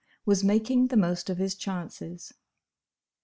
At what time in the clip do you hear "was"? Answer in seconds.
0.25-0.43